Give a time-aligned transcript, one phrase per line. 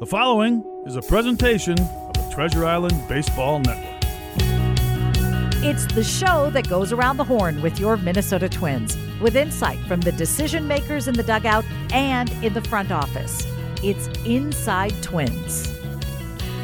[0.00, 4.02] The following is a presentation of the Treasure Island Baseball Network.
[5.62, 10.00] It's the show that goes around the horn with your Minnesota Twins, with insight from
[10.00, 13.46] the decision makers in the dugout and in the front office.
[13.82, 15.70] It's Inside Twins.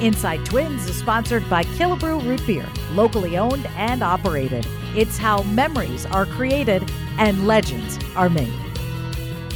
[0.01, 4.67] Inside Twins is sponsored by Killebrew Root Beer, locally owned and operated.
[4.95, 8.66] It's how memories are created and legends are made.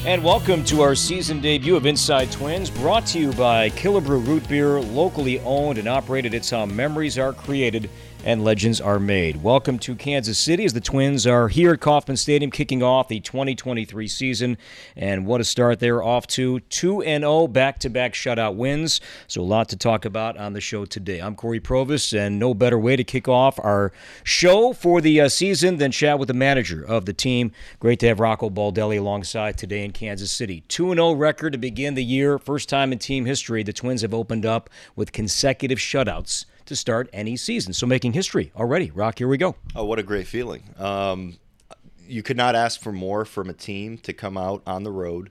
[0.07, 4.49] And welcome to our season debut of Inside Twins, brought to you by Killebrew Root
[4.49, 6.33] Beer, locally owned and operated.
[6.33, 7.91] It's how memories are created
[8.25, 9.43] and legends are made.
[9.43, 13.21] Welcome to Kansas City as the Twins are here at Kauffman Stadium kicking off the
[13.21, 14.59] 2023 season.
[14.95, 19.01] And what a start they're off to 2 0 back to back shutout wins.
[19.27, 21.21] So, a lot to talk about on the show today.
[21.21, 25.29] I'm Cory Provus, and no better way to kick off our show for the uh,
[25.29, 27.53] season than chat with the manager of the team.
[27.79, 30.63] Great to have Rocco Baldelli alongside today in Kansas City.
[30.69, 32.39] 2 0 record to begin the year.
[32.39, 37.11] First time in team history the Twins have opened up with consecutive shutouts to start
[37.13, 37.73] any season.
[37.73, 38.93] So making history already.
[38.93, 39.57] Rock, here we go.
[39.75, 40.73] Oh, what a great feeling.
[40.79, 41.37] Um,
[42.07, 45.31] you could not ask for more from a team to come out on the road,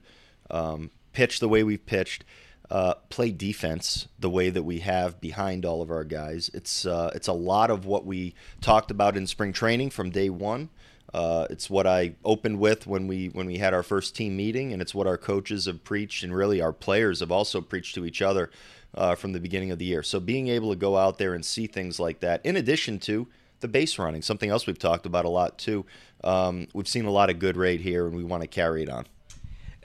[0.50, 2.24] um, pitch the way we've pitched,
[2.70, 6.50] uh, play defense the way that we have behind all of our guys.
[6.52, 10.28] It's uh, it's a lot of what we talked about in spring training from day
[10.28, 10.68] one.
[11.12, 14.72] Uh, it's what I opened with when we when we had our first team meeting,
[14.72, 18.06] and it's what our coaches have preached, and really our players have also preached to
[18.06, 18.50] each other
[18.94, 20.02] uh, from the beginning of the year.
[20.02, 23.26] So being able to go out there and see things like that, in addition to
[23.58, 25.84] the base running, something else we've talked about a lot too.
[26.22, 28.88] Um, we've seen a lot of good rate here, and we want to carry it
[28.88, 29.06] on.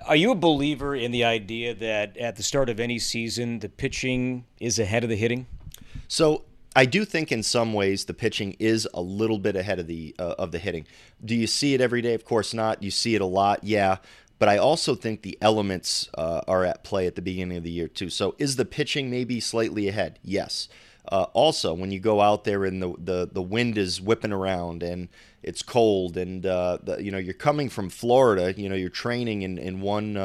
[0.08, 3.70] Are you a believer in the idea that at the start of any season, the
[3.70, 5.48] pitching is ahead of the hitting?
[6.08, 6.44] So
[6.76, 10.14] I do think in some ways the pitching is a little bit ahead of the
[10.20, 10.86] uh, of the hitting.
[11.24, 12.14] Do you see it every day?
[12.14, 12.84] Of course not.
[12.84, 13.98] You see it a lot, yeah.
[14.38, 17.72] But I also think the elements uh, are at play at the beginning of the
[17.72, 18.10] year too.
[18.10, 20.20] So is the pitching maybe slightly ahead?
[20.22, 20.68] Yes.
[21.08, 24.82] Uh, also, when you go out there and the, the, the wind is whipping around
[24.82, 25.08] and
[25.44, 29.44] it's cold and uh, the, you know you're coming from Florida, you know you're training
[29.44, 30.18] in in one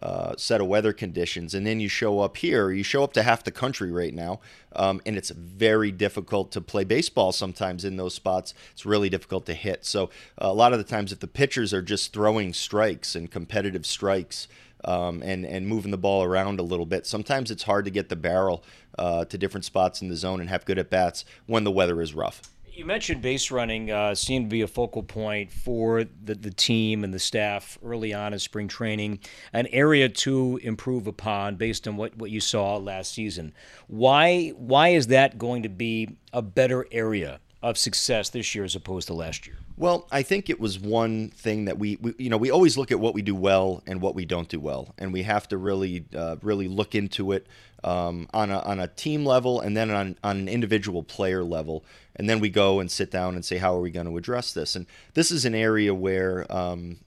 [0.00, 2.70] uh, set of weather conditions, and then you show up here.
[2.70, 4.40] You show up to half the country right now,
[4.74, 8.54] um, and it's very difficult to play baseball sometimes in those spots.
[8.72, 9.84] It's really difficult to hit.
[9.84, 10.04] So
[10.40, 13.86] uh, a lot of the times, if the pitchers are just throwing strikes and competitive
[13.86, 14.48] strikes.
[14.86, 17.06] Um, and and moving the ball around a little bit.
[17.06, 18.62] Sometimes it's hard to get the barrel
[18.98, 22.02] uh, to different spots in the zone and have good at bats when the weather
[22.02, 22.42] is rough.
[22.76, 27.04] You mentioned base running uh, seemed to be a focal point for the, the team
[27.04, 29.20] and the staff early on in spring training,
[29.52, 33.54] an area to improve upon based on what, what you saw last season.
[33.86, 38.74] Why why is that going to be a better area of success this year as
[38.74, 39.56] opposed to last year?
[39.78, 42.92] Well, I think it was one thing that we, we, you know, we always look
[42.92, 45.56] at what we do well and what we don't do well, and we have to
[45.56, 47.46] really, uh, really look into it
[47.82, 51.84] um, on a on a team level and then on on an individual player level,
[52.16, 54.52] and then we go and sit down and say how are we going to address
[54.52, 54.76] this.
[54.76, 56.98] And this is an area where um,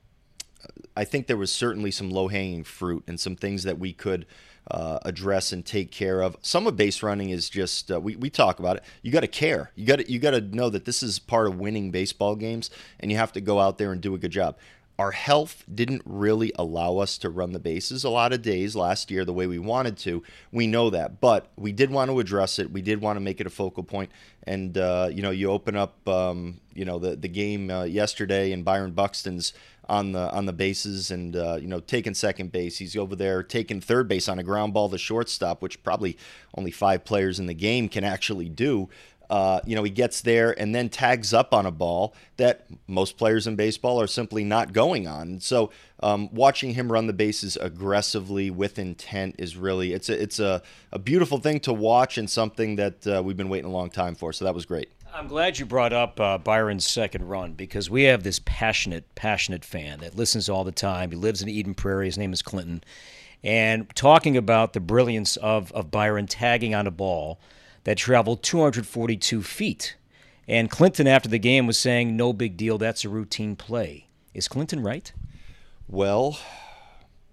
[0.95, 4.25] I think there was certainly some low hanging fruit and some things that we could
[4.71, 6.37] uh, address and take care of.
[6.41, 8.83] Some of base running is just uh, we, we talk about it.
[9.01, 9.71] You got to care.
[9.75, 12.69] You got you got to know that this is part of winning baseball games,
[12.99, 14.57] and you have to go out there and do a good job.
[14.99, 19.11] Our health didn't really allow us to run the bases a lot of days last
[19.11, 20.23] year the way we wanted to.
[20.51, 22.71] We know that, but we did want to address it.
[22.71, 24.09] We did want to make it a focal point.
[24.43, 28.51] And uh, you know, you open up, um, you know, the the game uh, yesterday,
[28.51, 29.53] and Byron Buxton's
[29.89, 32.77] on the on the bases and uh, you know taking second base.
[32.77, 36.17] He's over there taking third base on a ground ball to shortstop, which probably
[36.55, 38.89] only five players in the game can actually do.
[39.29, 43.17] Uh, you know, he gets there and then tags up on a ball that most
[43.17, 45.39] players in baseball are simply not going on.
[45.41, 45.69] So,
[46.01, 50.61] um, watching him run the bases aggressively with intent is really it's a it's a,
[50.93, 54.15] a beautiful thing to watch and something that uh, we've been waiting a long time
[54.15, 54.31] for.
[54.31, 54.89] So that was great.
[55.17, 59.65] I'm glad you brought up uh, Byron's second run because we have this passionate, passionate
[59.65, 61.09] fan that listens all the time.
[61.09, 62.05] He lives in Eden Prairie.
[62.05, 62.83] His name is Clinton.
[63.43, 67.39] And talking about the brilliance of, of Byron tagging on a ball
[67.83, 69.95] that traveled 242 feet.
[70.47, 72.77] And Clinton, after the game, was saying, no big deal.
[72.77, 74.09] That's a routine play.
[74.35, 75.11] Is Clinton right?
[75.87, 76.37] Well,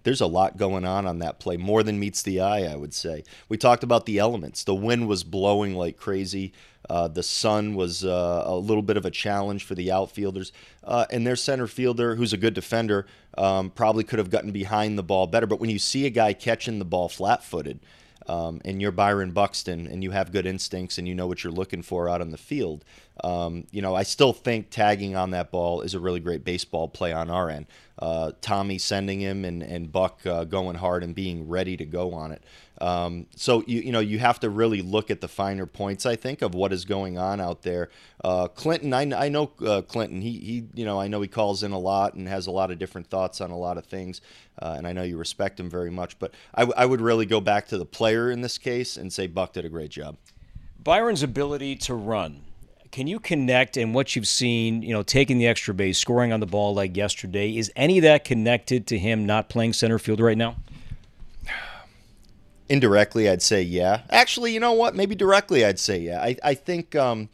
[0.04, 2.94] there's a lot going on on that play, more than meets the eye, I would
[2.94, 3.24] say.
[3.48, 4.62] We talked about the elements.
[4.62, 6.52] The wind was blowing like crazy.
[6.88, 10.52] Uh, the sun was uh, a little bit of a challenge for the outfielders.
[10.82, 13.06] Uh, and their center fielder, who's a good defender,
[13.38, 15.46] um, probably could have gotten behind the ball better.
[15.46, 17.80] But when you see a guy catching the ball flat footed,
[18.26, 21.52] um, and you're Byron Buxton and you have good instincts and you know what you're
[21.52, 22.84] looking for out on the field,
[23.22, 26.88] um, you know, I still think tagging on that ball is a really great baseball
[26.88, 27.66] play on our end.
[27.98, 32.12] Uh, Tommy sending him and, and Buck uh, going hard and being ready to go
[32.12, 32.42] on it.
[32.80, 36.06] Um, so you you know you have to really look at the finer points.
[36.06, 37.88] I think of what is going on out there.
[38.22, 40.20] Uh, Clinton, I, I know uh, Clinton.
[40.20, 42.70] He he you know I know he calls in a lot and has a lot
[42.70, 44.20] of different thoughts on a lot of things.
[44.60, 46.18] Uh, and I know you respect him very much.
[46.18, 49.12] But I, w- I would really go back to the player in this case and
[49.12, 50.16] say Buck did a great job.
[50.82, 52.42] Byron's ability to run.
[52.90, 56.38] Can you connect in what you've seen, you know, taking the extra base, scoring on
[56.38, 57.56] the ball like yesterday?
[57.56, 60.56] Is any of that connected to him not playing center field right now?
[62.68, 64.02] Indirectly, I'd say yeah.
[64.10, 64.94] Actually, you know what?
[64.94, 66.22] Maybe directly, I'd say yeah.
[66.22, 67.28] I, I think um,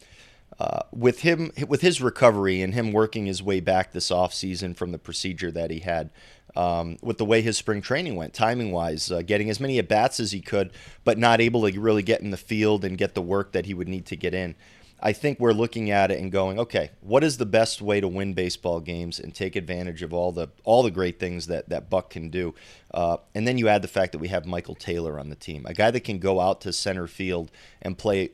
[0.59, 4.91] uh, with him, with his recovery and him working his way back this offseason from
[4.91, 6.09] the procedure that he had,
[6.55, 9.87] um, with the way his spring training went, timing wise, uh, getting as many at
[9.87, 10.71] bats as he could,
[11.05, 13.73] but not able to really get in the field and get the work that he
[13.73, 14.55] would need to get in.
[15.01, 18.07] I think we're looking at it and going, okay, what is the best way to
[18.07, 21.89] win baseball games and take advantage of all the all the great things that that
[21.89, 22.53] Buck can do?
[22.93, 25.65] Uh, and then you add the fact that we have Michael Taylor on the team,
[25.65, 27.49] a guy that can go out to center field
[27.81, 28.31] and play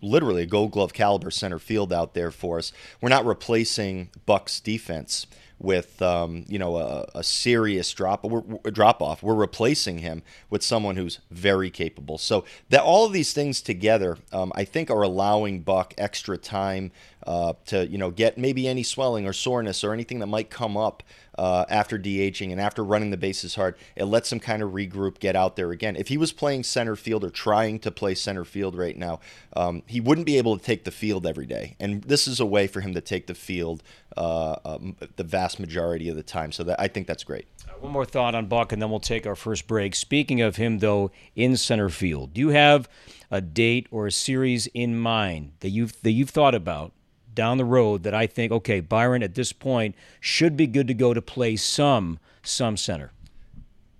[0.00, 2.72] literally a Gold Glove caliber center field out there for us.
[3.00, 5.26] We're not replacing Buck's defense
[5.58, 8.24] with um, you know a, a serious drop
[8.64, 9.22] a drop off.
[9.22, 12.18] We're replacing him with someone who's very capable.
[12.18, 16.92] So that all of these things together, um, I think, are allowing Buck extra time
[17.26, 20.76] uh, to you know get maybe any swelling or soreness or anything that might come
[20.76, 21.02] up
[21.38, 23.76] uh, after DHing and after running the bases hard.
[23.96, 25.94] It lets him kind of regroup, get out there again.
[25.96, 29.20] If he was playing center field or trying to play center field right now,
[29.56, 31.76] um, he wouldn't be able to take the field every day.
[31.78, 33.82] And this is a way for him to take the field
[34.16, 36.52] uh, um, the vast majority of the time.
[36.52, 37.46] So that I think that's great.
[37.68, 39.94] Uh, one more thought on Buck, and then we'll take our first break.
[39.94, 42.88] Speaking of him, though, in center field, do you have
[43.30, 46.92] a date or a series in mind that you've that you've thought about
[47.34, 50.94] down the road that I think, okay, Byron at this point should be good to
[50.94, 53.12] go to play some some center.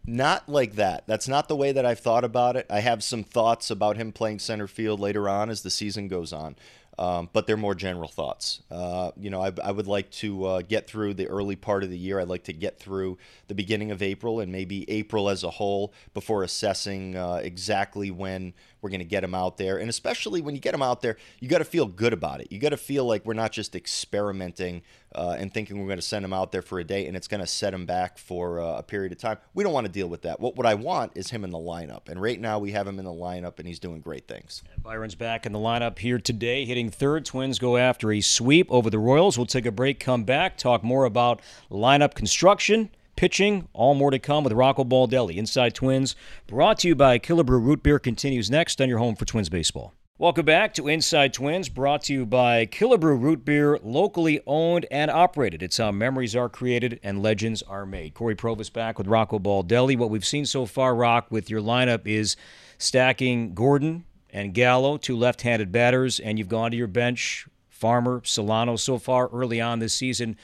[0.05, 1.07] Not like that.
[1.07, 2.67] That's not the way that I've thought about it.
[2.71, 6.33] I have some thoughts about him playing center field later on as the season goes
[6.33, 6.57] on.
[6.99, 8.62] Um, but they're more general thoughts.
[8.71, 11.91] Uh, you know, I, I, would like to uh, get through the early part of
[11.91, 12.19] the year.
[12.19, 15.93] I'd like to get through the beginning of April and maybe April as a whole
[16.12, 18.53] before assessing uh, exactly when
[18.83, 19.79] we're going to get them out there.
[19.79, 22.49] And especially when you get them out there, you got to feel good about it.
[22.50, 24.83] You got to feel like we're not just experimenting
[25.15, 27.29] uh, and thinking we're going to send them out there for a day and it's
[27.29, 29.39] going to set them back for uh, a period of time.
[29.55, 30.41] We don't want to deal with that.
[30.41, 32.09] What, what I want is him in the lineup.
[32.09, 34.63] And right now we have him in the lineup and he's doing great things.
[34.75, 37.25] And Byron's back in the lineup here today, hitting third.
[37.25, 39.39] Twins go after a sweep over the Royals.
[39.39, 41.41] We'll take a break, come back, talk more about
[41.71, 43.67] lineup construction pitching.
[43.73, 45.37] All more to come with Rocco Baldelli.
[45.37, 46.15] Inside Twins,
[46.47, 49.93] brought to you by Killebrew Root Beer, continues next on your home for Twins baseball.
[50.20, 55.12] Welcome back to Inside Twins, brought to you by Killebrew Root Beer, locally owned and
[55.12, 55.62] operated.
[55.62, 58.15] It's how memories are created and legends are made.
[58.15, 59.97] Cory Provus back with Rocco Baldelli.
[59.97, 62.35] What we've seen so far, Rock, with your lineup is
[62.79, 68.75] stacking Gordon and Gallo, two left-handed batters, and you've gone to your bench, Farmer, Solano,
[68.75, 70.37] so far early on this season.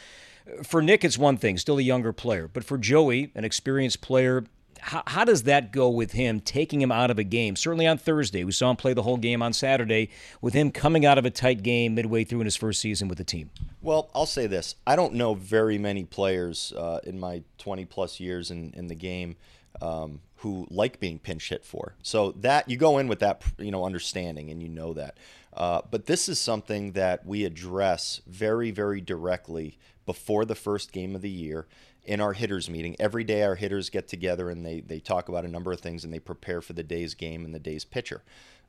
[0.63, 2.47] For Nick, it's one thing, still a younger player.
[2.47, 4.45] But for Joey, an experienced player,
[4.85, 7.57] how, how, does that go with him taking him out of a game?
[7.57, 10.11] Certainly on Thursday, we saw him play the whole game on Saturday,
[10.43, 13.17] with him coming out of a tight game midway through in his first season with
[13.17, 13.51] the team.
[13.81, 18.21] Well, I'll say this: I don't know very many players uh, in my 20 plus
[18.21, 19.37] years in, in the game
[19.81, 21.95] um, who like being pinch hit for.
[22.03, 25.17] So that you go in with that you know understanding, and you know that.
[25.55, 31.15] Uh, but this is something that we address very, very directly before the first game
[31.15, 31.67] of the year
[32.05, 32.97] in our hitters meeting.
[32.99, 36.05] Every day our hitters get together and they, they talk about a number of things
[36.05, 38.23] and they prepare for the day's game and the day's pitcher.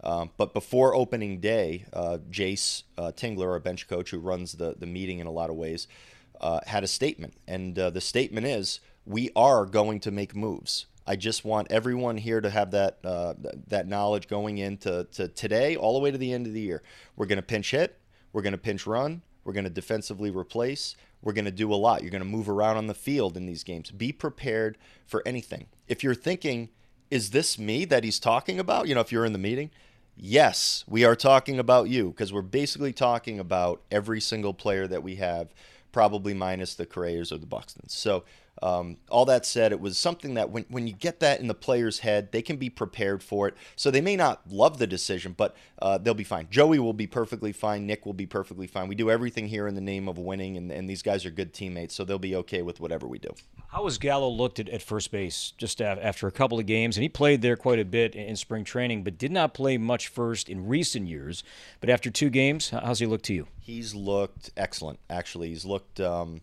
[0.04, 4.76] Um, but before opening day, uh, Jayce uh, Tingler, our bench coach who runs the,
[4.78, 5.88] the meeting in a lot of ways,
[6.42, 7.34] uh, had a statement.
[7.48, 10.86] And uh, the statement is we are going to make moves.
[11.08, 13.36] I just want everyone here to have that uh,
[13.68, 16.82] that knowledge going into to today all the way to the end of the year.
[17.16, 18.00] We're going to pinch hit,
[18.34, 21.76] we're going to pinch run, we're going to defensively replace, we're going to do a
[21.76, 22.04] lot.
[22.04, 23.90] You're going to move around on the field in these games.
[23.92, 25.66] Be prepared for anything.
[25.88, 26.70] If you're thinking,
[27.10, 28.88] is this me that he's talking about?
[28.88, 29.72] You know, if you're in the meeting,
[30.16, 35.02] yes, we are talking about you because we're basically talking about every single player that
[35.02, 35.52] we have,
[35.92, 37.90] probably minus the Correas or the Buxtons.
[37.90, 38.24] So
[38.62, 41.54] um, all that said, it was something that when, when you get that in the
[41.54, 43.56] player's head, they can be prepared for it.
[43.76, 46.48] So they may not love the decision, but uh, they'll be fine.
[46.50, 47.86] Joey will be perfectly fine.
[47.86, 48.88] Nick will be perfectly fine.
[48.88, 51.54] We do everything here in the name of winning, and, and these guys are good
[51.54, 53.34] teammates, so they'll be okay with whatever we do.
[53.68, 56.96] How was Gallo looked at, at first base just after a couple of games?
[56.96, 60.08] And he played there quite a bit in spring training, but did not play much
[60.08, 61.44] first in recent years.
[61.82, 63.48] But after two games, how's he look to you?
[63.60, 65.50] He's looked excellent, actually.
[65.50, 66.00] He's looked.
[66.00, 66.42] Um,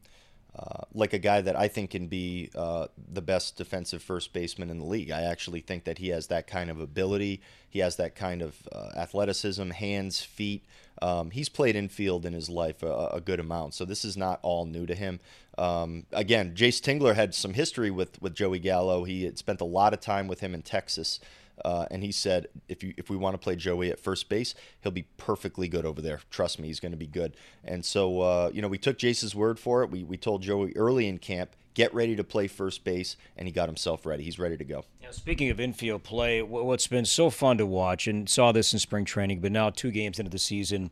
[0.58, 4.68] uh, like a guy that I think can be uh, the best defensive first baseman
[4.68, 5.10] in the league.
[5.10, 7.40] I actually think that he has that kind of ability.
[7.70, 10.64] He has that kind of uh, athleticism, hands, feet.
[11.00, 14.40] Um, he's played infield in his life a, a, good amount, so this is not
[14.42, 15.20] all new to him.
[15.56, 19.04] Um, again, Jayce Tingler had some history with with Joey Gallo.
[19.04, 21.18] He had spent a lot of time with him in Texas.
[21.64, 24.54] Uh, and he said, if you if we want to play Joey at first base,
[24.80, 26.20] he'll be perfectly good over there.
[26.30, 27.36] Trust me, he's going to be good.
[27.64, 29.90] And so, uh, you know, we took Jayce's word for it.
[29.90, 33.52] We we told Joey early in camp, get ready to play first base, and he
[33.52, 34.24] got himself ready.
[34.24, 34.84] He's ready to go.
[35.02, 38.78] Now, speaking of infield play, what's been so fun to watch, and saw this in
[38.78, 40.90] spring training, but now two games into the season,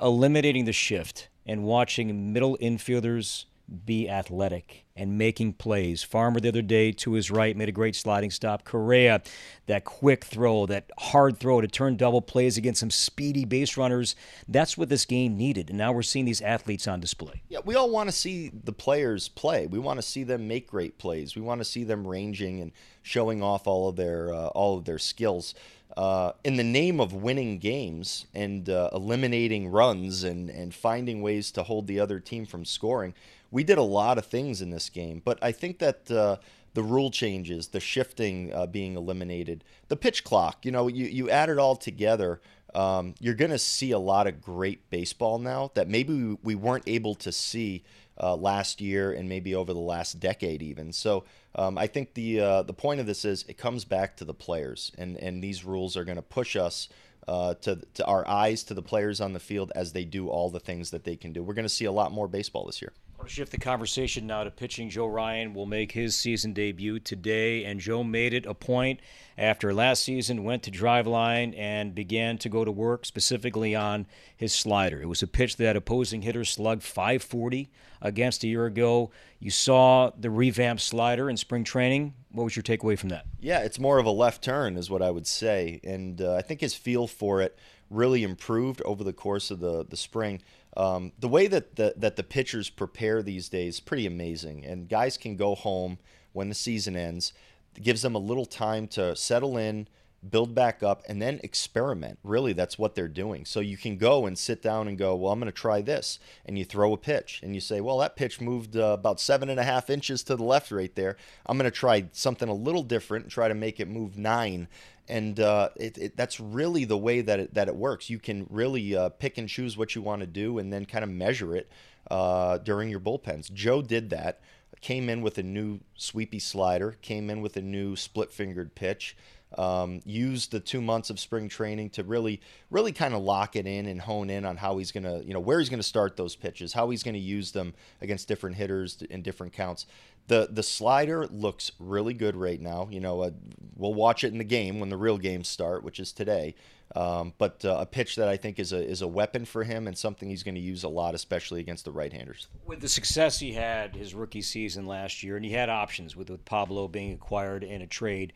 [0.00, 3.46] eliminating the shift and watching middle infielders
[3.84, 6.02] be athletic and making plays.
[6.02, 8.64] Farmer the other day to his right made a great sliding stop.
[8.64, 9.22] Correa,
[9.66, 14.16] that quick throw, that hard throw to turn double plays against some speedy base runners.
[14.48, 15.68] That's what this game needed.
[15.68, 17.42] And now we're seeing these athletes on display.
[17.48, 19.66] Yeah, we all want to see the players play.
[19.66, 21.36] We want to see them make great plays.
[21.36, 22.72] We want to see them ranging and
[23.02, 25.54] showing off all of their uh, all of their skills.
[25.96, 31.50] Uh, in the name of winning games and uh, eliminating runs and, and finding ways
[31.50, 33.14] to hold the other team from scoring,
[33.50, 36.36] we did a lot of things in this game, but I think that uh,
[36.74, 41.30] the rule changes, the shifting uh, being eliminated, the pitch clock, you know, you, you
[41.30, 42.40] add it all together,
[42.74, 46.54] um, you're going to see a lot of great baseball now that maybe we, we
[46.54, 47.84] weren't able to see
[48.20, 50.92] uh, last year and maybe over the last decade even.
[50.92, 51.24] So
[51.54, 54.34] um, I think the uh, the point of this is it comes back to the
[54.34, 56.88] players, and and these rules are going to push us.
[57.26, 60.48] Uh, to, to our eyes to the players on the field as they do all
[60.48, 61.42] the things that they can do.
[61.42, 62.94] We're going to see a lot more baseball this year.
[63.18, 64.88] I want to shift the conversation now to pitching.
[64.90, 69.00] Joe Ryan will make his season debut today, and Joe made it a point
[69.36, 74.06] after last season, went to Driveline and began to go to work specifically on
[74.36, 75.02] his slider.
[75.02, 77.68] It was a pitch that opposing hitters slugged 540
[78.00, 79.10] against a year ago.
[79.40, 82.14] You saw the revamped slider in spring training.
[82.30, 83.26] What was your takeaway from that?
[83.40, 85.80] Yeah, it's more of a left turn, is what I would say.
[85.82, 87.58] And uh, I think his feel for it
[87.90, 90.40] really improved over the course of the, the spring.
[90.76, 94.64] Um, the way that the, that the pitchers prepare these days is pretty amazing.
[94.64, 95.98] And guys can go home
[96.32, 97.32] when the season ends.
[97.76, 99.88] It gives them a little time to settle in,
[100.28, 102.18] build back up, and then experiment.
[102.22, 103.44] Really, that's what they're doing.
[103.44, 106.18] So you can go and sit down and go, well, I'm going to try this.
[106.44, 109.48] And you throw a pitch and you say, well, that pitch moved uh, about seven
[109.48, 111.16] and a half inches to the left right there.
[111.46, 114.68] I'm going to try something a little different and try to make it move nine
[115.08, 118.10] and uh, it, it, that's really the way that it, that it works.
[118.10, 121.02] You can really uh, pick and choose what you want to do, and then kind
[121.02, 121.70] of measure it
[122.10, 123.52] uh, during your bullpens.
[123.52, 124.40] Joe did that.
[124.80, 126.96] Came in with a new sweepy slider.
[127.00, 129.16] Came in with a new split-fingered pitch.
[129.56, 133.66] Um, used the two months of spring training to really, really kind of lock it
[133.66, 135.82] in and hone in on how he's going to, you know, where he's going to
[135.82, 139.86] start those pitches, how he's going to use them against different hitters in different counts
[140.28, 142.88] the the slider looks really good right now.
[142.90, 143.30] You know, uh,
[143.76, 146.54] we'll watch it in the game when the real games start, which is today.
[146.96, 149.86] Um, but uh, a pitch that I think is a is a weapon for him
[149.86, 152.46] and something he's going to use a lot, especially against the right-handers.
[152.66, 156.30] With the success he had his rookie season last year, and he had options with
[156.30, 158.32] with Pablo being acquired in a trade,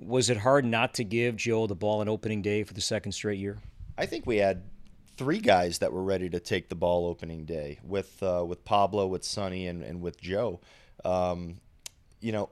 [0.00, 3.12] was it hard not to give Joe the ball on opening day for the second
[3.12, 3.58] straight year?
[3.98, 4.62] I think we had
[5.16, 9.06] three guys that were ready to take the ball opening day with uh, with Pablo,
[9.06, 10.60] with Sonny, and, and with Joe
[11.04, 11.60] um,
[12.20, 12.50] you know,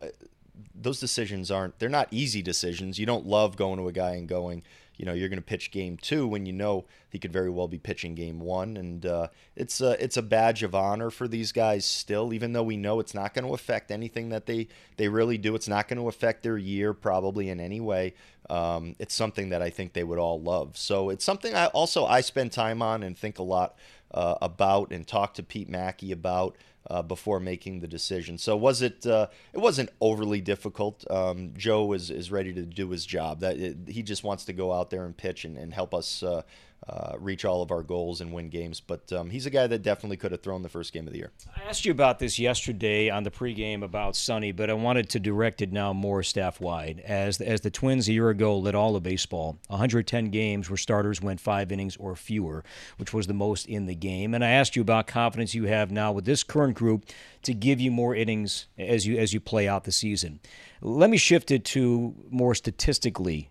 [0.74, 2.98] those decisions aren't, they're not easy decisions.
[2.98, 4.62] You don't love going to a guy and going,
[4.96, 7.68] you know, you're going to pitch game two when you know he could very well
[7.68, 8.76] be pitching game one.
[8.76, 12.64] And uh, it's, a, it's a badge of honor for these guys still, even though
[12.64, 15.54] we know it's not going to affect anything that they, they really do.
[15.54, 18.14] It's not going to affect their year probably in any way.
[18.50, 20.76] Um, it's something that I think they would all love.
[20.76, 23.76] So it's something I also I spend time on and think a lot
[24.10, 26.56] uh, about and talk to Pete Maki about
[26.90, 28.38] uh, before making the decision.
[28.38, 29.06] So was it?
[29.06, 31.04] Uh, it wasn't overly difficult.
[31.10, 33.40] Um, Joe is is ready to do his job.
[33.40, 36.22] That it, he just wants to go out there and pitch and, and help us
[36.22, 36.42] uh,
[36.86, 38.80] uh, reach all of our goals and win games.
[38.80, 41.18] But um, he's a guy that definitely could have thrown the first game of the
[41.18, 41.32] year.
[41.56, 45.20] I asked you about this yesterday on the pregame about Sonny, but I wanted to
[45.20, 47.02] direct it now more staff wide.
[47.04, 51.20] As as the Twins a year ago led all of baseball, 110 games where starters
[51.20, 52.64] went five innings or fewer,
[52.96, 54.34] which was the most in the game.
[54.34, 57.06] And I asked you about confidence you have now with this current group
[57.42, 60.40] to give you more innings as you as you play out the season.
[60.80, 63.50] Let me shift it to more statistically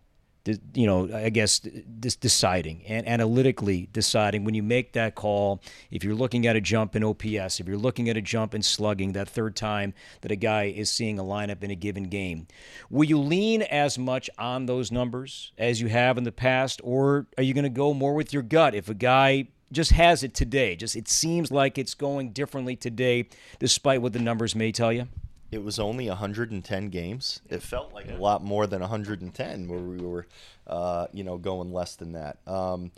[0.74, 5.62] you know, I guess this deciding and analytically deciding when you make that call,
[5.92, 8.62] if you're looking at a jump in OPS, if you're looking at a jump in
[8.62, 12.48] slugging, that third time that a guy is seeing a lineup in a given game,
[12.90, 17.28] will you lean as much on those numbers as you have in the past, or
[17.38, 18.76] are you going to go more with your gut?
[18.76, 20.76] If a guy just has it today?
[20.76, 25.08] Just it seems like it's going differently today, despite what the numbers may tell you.
[25.52, 27.42] It was only 110 games.
[27.50, 30.28] It felt like a lot more than 110, where we were,
[30.66, 32.40] uh, you know, going less than that.
[32.46, 32.92] Um,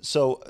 [0.00, 0.42] so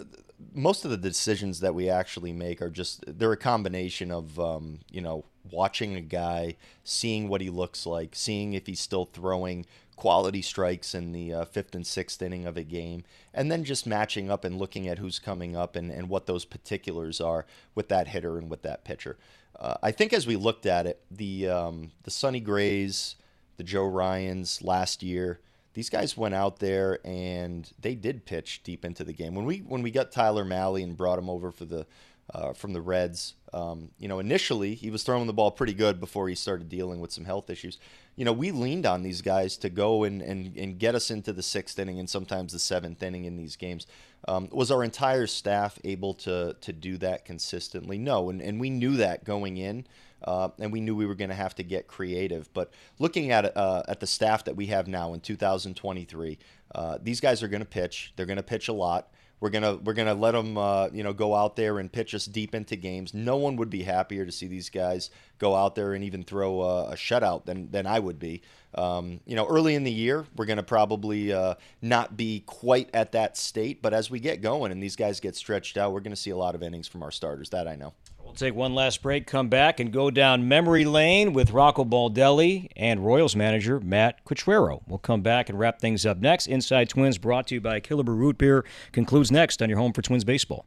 [0.55, 4.81] most of the decisions that we actually make are just they're a combination of um,
[4.91, 9.65] you know watching a guy, seeing what he looks like, seeing if he's still throwing
[9.95, 13.87] quality strikes in the uh, fifth and sixth inning of a game, and then just
[13.87, 17.89] matching up and looking at who's coming up and, and what those particulars are with
[17.89, 19.17] that hitter and with that pitcher.
[19.59, 23.17] Uh, I think as we looked at it, the um, the Sonny Grays,
[23.57, 25.41] the Joe Ryans last year
[25.77, 29.35] these guys went out there and they did pitch deep into the game.
[29.35, 31.87] When we when we got Tyler Mahle and brought him over for the
[32.35, 36.01] uh, from the Reds, um, you know, initially he was throwing the ball pretty good
[36.01, 37.79] before he started dealing with some health issues.
[38.17, 41.33] You know, we leaned on these guys to go and, and, and get us into
[41.33, 43.87] the sixth inning and sometimes the seventh inning in these games.
[44.27, 47.97] Um, was our entire staff able to to do that consistently?
[47.97, 49.87] No, and, and we knew that going in.
[50.23, 52.53] Uh, and we knew we were going to have to get creative.
[52.55, 56.39] But looking at uh, at the staff that we have now in 2023,
[56.75, 58.13] uh, these guys are going to pitch.
[58.17, 59.11] They're going to pitch a lot.
[59.41, 62.25] We're gonna we're gonna let them uh, you know go out there and pitch us
[62.27, 63.13] deep into games.
[63.13, 66.63] No one would be happier to see these guys go out there and even throw
[66.63, 68.43] a, a shutout than than I would be.
[68.75, 73.13] Um, you know, early in the year, we're gonna probably uh, not be quite at
[73.13, 76.17] that state, but as we get going and these guys get stretched out, we're gonna
[76.17, 77.51] see a lot of innings from our starters.
[77.51, 77.93] That I know.
[78.37, 83.05] Take one last break, come back, and go down memory lane with Rocco Baldelli and
[83.05, 84.83] Royals manager Matt Quatraro.
[84.87, 86.47] We'll come back and wrap things up next.
[86.47, 90.03] Inside Twins, brought to you by Killebrew Root Beer, concludes next on your home for
[90.03, 90.67] Twins baseball.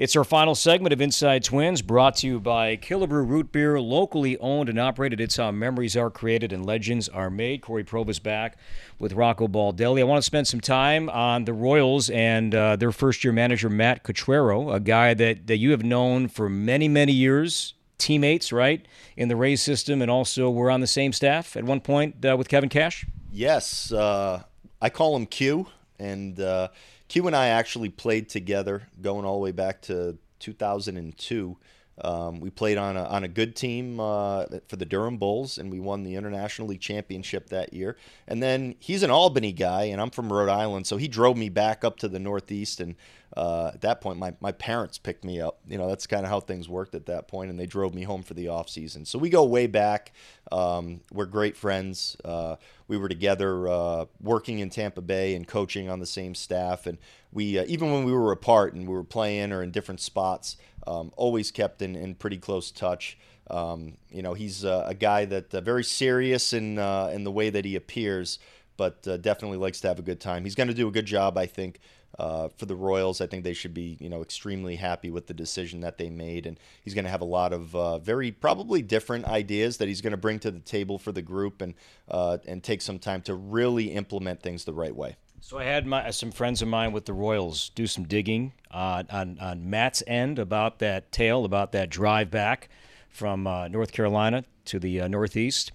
[0.00, 4.38] It's our final segment of Inside Twins, brought to you by Killebrew Root Beer, locally
[4.38, 5.20] owned and operated.
[5.20, 7.60] It's how memories are created and legends are made.
[7.60, 8.56] Cory Provus back
[8.98, 10.00] with Rocco Baldelli.
[10.00, 14.02] I want to spend some time on the Royals and uh, their first-year manager, Matt
[14.02, 18.86] Quatraro, a guy that, that you have known for many, many years, teammates, right,
[19.18, 22.38] in the Rays system, and also were on the same staff at one point uh,
[22.38, 23.04] with Kevin Cash?
[23.30, 23.92] Yes.
[23.92, 24.44] Uh,
[24.80, 25.66] I call him Q,
[25.98, 26.68] and uh,
[27.10, 31.56] Q and I actually played together going all the way back to 2002.
[32.02, 35.72] Um, we played on a, on a good team uh, for the Durham Bulls, and
[35.72, 37.96] we won the International League Championship that year.
[38.28, 41.48] And then he's an Albany guy, and I'm from Rhode Island, so he drove me
[41.48, 42.78] back up to the Northeast.
[42.80, 42.94] And
[43.36, 45.60] uh, at that point, my, my parents picked me up.
[45.68, 48.02] You know, that's kind of how things worked at that point, and they drove me
[48.02, 49.04] home for the off season.
[49.04, 50.12] So we go way back.
[50.50, 52.16] Um, we're great friends.
[52.24, 52.56] Uh,
[52.88, 56.86] we were together uh, working in Tampa Bay and coaching on the same staff.
[56.86, 56.98] And
[57.32, 60.56] we, uh, even when we were apart and we were playing or in different spots,
[60.86, 63.16] um, always kept in, in pretty close touch.
[63.48, 67.50] Um, you know, he's uh, a guy that uh, very serious in in the way
[67.50, 68.38] that he appears,
[68.76, 70.44] but uh, definitely likes to have a good time.
[70.44, 71.80] He's going to do a good job, I think.
[72.18, 75.32] Uh, for the Royals, I think they should be, you know, extremely happy with the
[75.32, 78.82] decision that they made, and he's going to have a lot of uh, very probably
[78.82, 81.74] different ideas that he's going to bring to the table for the group, and
[82.10, 85.16] and take some time to really implement things the right way.
[85.40, 89.04] So I had my, some friends of mine with the Royals do some digging uh,
[89.10, 92.68] on on Matt's end about that tale, about that drive back
[93.08, 95.72] from uh, North Carolina to the uh, Northeast,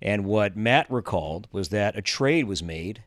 [0.00, 3.02] and what Matt recalled was that a trade was made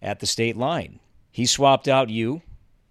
[0.00, 0.98] at the state line.
[1.32, 2.42] He swapped out you.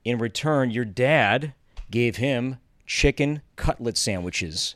[0.03, 1.53] In return, your dad
[1.89, 4.75] gave him chicken cutlet sandwiches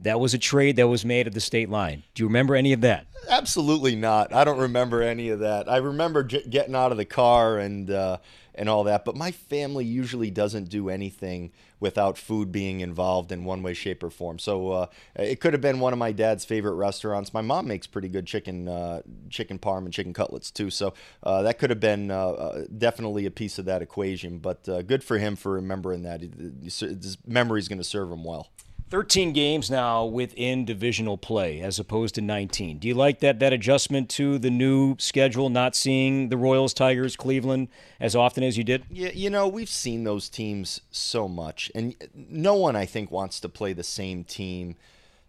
[0.00, 2.02] that was a trade that was made at the state line.
[2.14, 3.06] Do you remember any of that?
[3.28, 4.32] Absolutely not.
[4.32, 5.70] I don't remember any of that.
[5.70, 8.18] I remember j- getting out of the car and uh,
[8.56, 13.44] and all that, but my family usually doesn't do anything without food being involved in
[13.44, 14.38] one way, shape, or form.
[14.38, 17.34] So uh, it could have been one of my dad's favorite restaurants.
[17.34, 20.70] My mom makes pretty good chicken, uh, chicken parm and chicken cutlets too.
[20.70, 24.38] So uh, that could have been uh, uh, definitely a piece of that equation.
[24.38, 26.22] But uh, good for him for remembering that.
[26.62, 28.48] His memory is going to serve him well.
[28.88, 32.78] 13 games now within divisional play as opposed to 19.
[32.78, 37.16] Do you like that that adjustment to the new schedule, not seeing the Royals, Tigers,
[37.16, 37.68] Cleveland
[37.98, 38.84] as often as you did?
[38.90, 43.40] Yeah, you know, we've seen those teams so much, and no one I think wants
[43.40, 44.76] to play the same team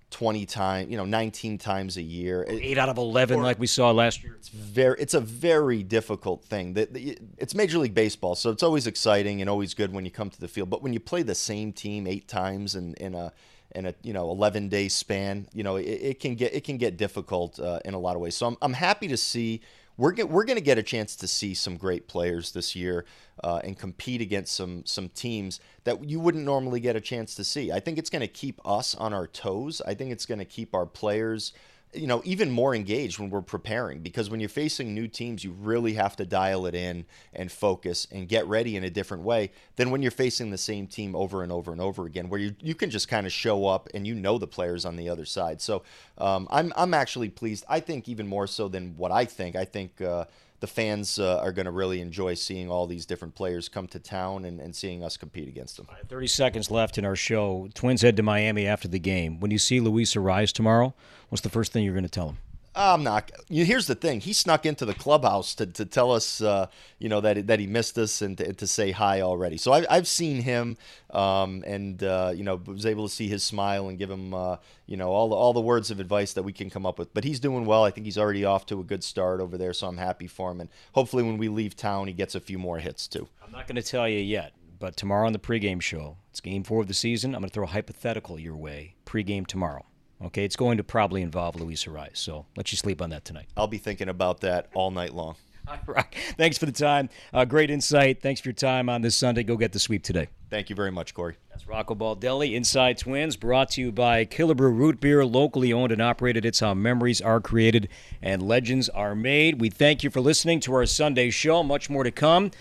[0.09, 2.45] 20 times, you know, 19 times a year.
[2.47, 4.35] 8 out of 11 or, like we saw last year.
[4.35, 6.73] It's very it's a very difficult thing.
[6.73, 6.89] That
[7.37, 10.39] it's Major League Baseball, so it's always exciting and always good when you come to
[10.39, 13.33] the field, but when you play the same team 8 times in in a
[13.75, 16.77] in a you know 11 day span, you know, it, it can get it can
[16.77, 18.35] get difficult uh, in a lot of ways.
[18.35, 19.61] So I'm I'm happy to see
[19.97, 23.05] we're get, we're going to get a chance to see some great players this year
[23.43, 27.43] uh, and compete against some some teams that you wouldn't normally get a chance to
[27.43, 27.71] see.
[27.71, 29.81] I think it's going to keep us on our toes.
[29.85, 31.53] I think it's going to keep our players
[31.93, 35.51] you know, even more engaged when we're preparing because when you're facing new teams, you
[35.51, 39.51] really have to dial it in and focus and get ready in a different way
[39.77, 42.55] than when you're facing the same team over and over and over again, where you,
[42.61, 45.25] you can just kind of show up and you know the players on the other
[45.25, 45.61] side.
[45.61, 45.83] So
[46.17, 47.63] um, I'm, I'm actually pleased.
[47.69, 49.55] I think even more so than what I think.
[49.55, 50.01] I think.
[50.01, 50.25] Uh,
[50.59, 53.99] the fans uh, are going to really enjoy seeing all these different players come to
[53.99, 55.87] town and, and seeing us compete against them.
[56.07, 57.69] 30 seconds left in our show.
[57.73, 59.39] Twins head to Miami after the game.
[59.39, 60.95] When you see Luis Arraez tomorrow,
[61.29, 62.37] what's the first thing you're going to tell him?
[62.77, 63.31] I'm not.
[63.49, 66.67] Here's the thing: he snuck into the clubhouse to, to tell us, uh,
[66.99, 69.57] you know, that that he missed us and to, to say hi already.
[69.57, 70.77] So I've, I've seen him,
[71.09, 74.57] um, and uh, you know, was able to see his smile and give him, uh,
[74.85, 77.13] you know, all the all the words of advice that we can come up with.
[77.15, 77.83] But he's doing well.
[77.83, 79.73] I think he's already off to a good start over there.
[79.73, 82.59] So I'm happy for him, and hopefully when we leave town, he gets a few
[82.59, 83.27] more hits too.
[83.43, 86.63] I'm not going to tell you yet, but tomorrow on the pregame show, it's Game
[86.63, 87.33] Four of the season.
[87.33, 88.93] I'm going to throw a hypothetical your way.
[89.03, 89.85] Pregame tomorrow.
[90.23, 93.47] Okay, it's going to probably involve Luis Arraez, so let you sleep on that tonight.
[93.55, 95.35] I'll be thinking about that all night long.
[95.67, 96.05] All right.
[96.37, 97.09] Thanks for the time.
[97.33, 98.21] Uh, great insight.
[98.21, 99.43] Thanks for your time on this Sunday.
[99.43, 100.29] Go get the sweep today.
[100.49, 101.35] Thank you very much, Cory.
[101.49, 106.01] That's Rocco Baldelli, Inside Twins, brought to you by Killebrew Root Beer, locally owned and
[106.01, 106.45] operated.
[106.45, 107.89] It's how memories are created
[108.21, 109.59] and legends are made.
[109.59, 111.63] We thank you for listening to our Sunday show.
[111.63, 112.51] Much more to come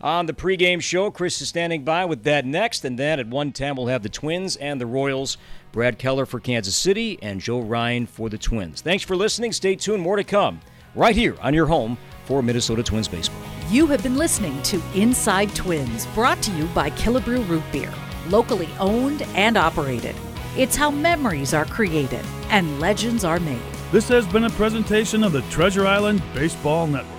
[0.00, 1.10] on the pregame show.
[1.10, 4.56] Chris is standing by with that next, and then at 110 we'll have the Twins
[4.56, 5.38] and the Royals.
[5.72, 8.80] Brad Keller for Kansas City and Joe Ryan for the Twins.
[8.80, 9.52] Thanks for listening.
[9.52, 10.02] Stay tuned.
[10.02, 10.60] More to come
[10.94, 13.40] right here on your home for Minnesota Twins baseball.
[13.70, 17.92] You have been listening to Inside Twins, brought to you by Killebrew Root Beer,
[18.28, 20.16] locally owned and operated.
[20.56, 23.60] It's how memories are created and legends are made.
[23.92, 27.15] This has been a presentation of the Treasure Island Baseball Network.